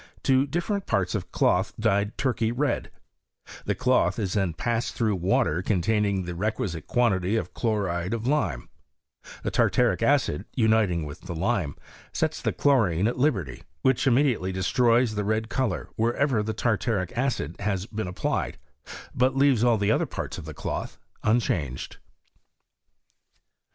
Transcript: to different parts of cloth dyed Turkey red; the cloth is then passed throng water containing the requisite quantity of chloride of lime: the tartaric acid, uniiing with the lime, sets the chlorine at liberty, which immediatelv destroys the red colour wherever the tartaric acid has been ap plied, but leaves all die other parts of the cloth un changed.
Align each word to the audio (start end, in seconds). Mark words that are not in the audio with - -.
to 0.23 0.47
different 0.47 0.87
parts 0.87 1.13
of 1.13 1.31
cloth 1.31 1.73
dyed 1.79 2.17
Turkey 2.17 2.51
red; 2.51 2.89
the 3.65 3.75
cloth 3.75 4.17
is 4.17 4.33
then 4.33 4.51
passed 4.51 4.95
throng 4.95 5.21
water 5.21 5.61
containing 5.61 6.23
the 6.23 6.33
requisite 6.33 6.87
quantity 6.87 7.35
of 7.35 7.53
chloride 7.53 8.11
of 8.11 8.25
lime: 8.25 8.67
the 9.43 9.51
tartaric 9.51 10.01
acid, 10.01 10.45
uniiing 10.57 11.05
with 11.05 11.21
the 11.21 11.35
lime, 11.35 11.75
sets 12.11 12.41
the 12.41 12.51
chlorine 12.51 13.05
at 13.07 13.19
liberty, 13.19 13.61
which 13.83 14.05
immediatelv 14.07 14.51
destroys 14.51 15.13
the 15.13 15.23
red 15.23 15.49
colour 15.49 15.87
wherever 15.97 16.41
the 16.41 16.51
tartaric 16.55 17.15
acid 17.15 17.55
has 17.59 17.85
been 17.85 18.07
ap 18.07 18.15
plied, 18.15 18.57
but 19.13 19.35
leaves 19.37 19.63
all 19.63 19.77
die 19.77 19.91
other 19.91 20.07
parts 20.07 20.39
of 20.39 20.45
the 20.45 20.53
cloth 20.55 20.97
un 21.21 21.39
changed. 21.39 21.97